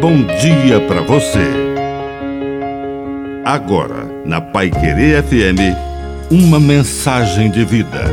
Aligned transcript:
bom 0.00 0.24
dia 0.24 0.80
para 0.88 1.02
você. 1.02 1.44
Agora, 3.44 4.06
na 4.24 4.40
Pai 4.40 4.70
Querer 4.70 5.22
FM, 5.22 5.76
uma 6.30 6.58
mensagem 6.58 7.50
de 7.50 7.66
vida. 7.66 8.04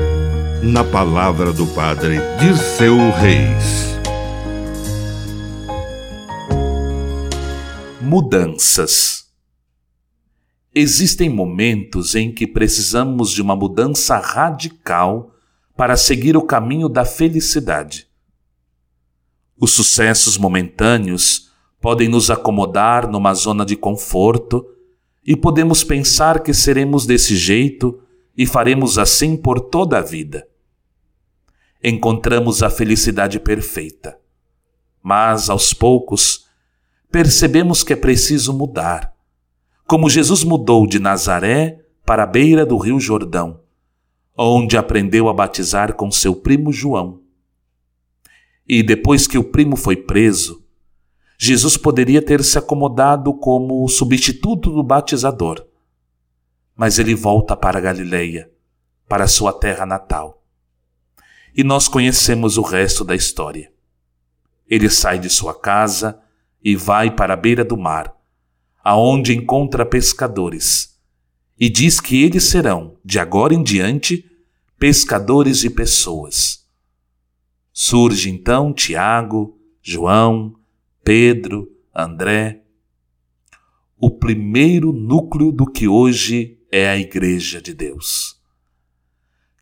Na 0.61 0.83
palavra 0.83 1.53
do 1.53 1.65
Padre 1.67 2.17
Dirceu 2.41 2.97
Reis. 3.11 3.95
Mudanças. 8.01 9.27
Existem 10.75 11.29
momentos 11.29 12.15
em 12.15 12.33
que 12.33 12.45
precisamos 12.45 13.31
de 13.31 13.41
uma 13.41 13.55
mudança 13.55 14.17
radical 14.17 15.31
para 15.77 15.95
seguir 15.95 16.35
o 16.35 16.41
caminho 16.41 16.89
da 16.89 17.05
felicidade. 17.05 18.07
Os 19.57 19.71
sucessos 19.71 20.37
momentâneos 20.37 21.46
podem 21.79 22.07
nos 22.07 22.29
acomodar 22.29 23.09
numa 23.09 23.33
zona 23.33 23.65
de 23.65 23.75
conforto 23.75 24.65
e 25.25 25.35
podemos 25.35 25.83
pensar 25.83 26.41
que 26.41 26.53
seremos 26.53 27.05
desse 27.05 27.35
jeito 27.35 27.99
e 28.35 28.45
faremos 28.45 28.97
assim 28.97 29.35
por 29.35 29.59
toda 29.59 29.97
a 29.97 30.01
vida. 30.01 30.47
Encontramos 31.83 32.63
a 32.63 32.69
felicidade 32.69 33.39
perfeita, 33.39 34.19
mas 35.01 35.49
aos 35.49 35.73
poucos 35.73 36.47
percebemos 37.11 37.83
que 37.83 37.93
é 37.93 37.95
preciso 37.95 38.53
mudar, 38.53 39.13
como 39.85 40.09
Jesus 40.09 40.43
mudou 40.43 40.87
de 40.87 40.99
Nazaré 40.99 41.85
para 42.05 42.23
a 42.23 42.27
beira 42.27 42.65
do 42.65 42.77
Rio 42.77 42.99
Jordão, 42.99 43.61
onde 44.37 44.77
aprendeu 44.77 45.29
a 45.29 45.33
batizar 45.33 45.93
com 45.93 46.11
seu 46.11 46.35
primo 46.35 46.71
João 46.71 47.21
e 48.67 48.83
depois 48.83 49.27
que 49.27 49.37
o 49.37 49.43
primo 49.43 49.77
foi 49.77 49.95
preso, 49.95 50.63
Jesus 51.37 51.77
poderia 51.77 52.21
ter 52.21 52.43
se 52.43 52.57
acomodado 52.57 53.33
como 53.33 53.83
o 53.83 53.87
substituto 53.87 54.71
do 54.71 54.81
batizador. 54.81 55.63
Mas 56.75 56.97
ele 56.97 57.13
volta 57.13 57.55
para 57.55 57.79
Galileia, 57.79 58.51
para 59.07 59.27
sua 59.27 59.53
terra 59.53 59.85
natal. 59.85 60.43
E 61.55 61.63
nós 61.63 61.87
conhecemos 61.87 62.57
o 62.57 62.61
resto 62.61 63.03
da 63.03 63.15
história. 63.15 63.71
Ele 64.67 64.89
sai 64.89 65.19
de 65.19 65.29
sua 65.29 65.53
casa 65.53 66.19
e 66.63 66.75
vai 66.75 67.15
para 67.15 67.35
a 67.35 67.37
beira 67.37 67.63
do 67.63 67.77
mar, 67.77 68.13
aonde 68.83 69.35
encontra 69.35 69.85
pescadores, 69.85 70.99
e 71.59 71.69
diz 71.69 71.99
que 71.99 72.23
eles 72.23 72.43
serão, 72.43 72.97
de 73.03 73.19
agora 73.19 73.53
em 73.53 73.63
diante, 73.63 74.29
pescadores 74.77 75.59
de 75.59 75.69
pessoas. 75.69 76.65
Surge 77.71 78.29
então 78.29 78.73
Tiago, 78.73 79.57
João, 79.81 80.56
Pedro, 81.07 81.71
André, 81.95 82.63
o 83.97 84.09
primeiro 84.09 84.91
núcleo 84.91 85.53
do 85.53 85.65
que 85.65 85.87
hoje 85.87 86.59
é 86.69 86.89
a 86.89 86.97
Igreja 86.97 87.61
de 87.61 87.73
Deus. 87.73 88.37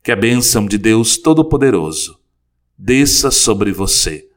Que 0.03 0.11
a 0.11 0.15
bênção 0.15 0.65
de 0.65 0.79
Deus 0.79 1.19
Todo-Poderoso 1.19 2.19
desça 2.75 3.29
sobre 3.29 3.71
você, 3.71 4.27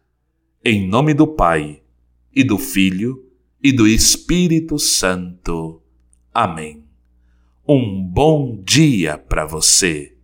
em 0.62 0.86
nome 0.86 1.14
do 1.14 1.26
Pai, 1.26 1.82
e 2.30 2.44
do 2.44 2.58
Filho, 2.58 3.26
e 3.62 3.72
do 3.72 3.88
Espírito 3.88 4.78
Santo. 4.78 5.82
Amém. 6.30 6.84
Um 7.66 8.02
bom 8.04 8.62
dia 8.62 9.16
para 9.16 9.46
você. 9.46 10.17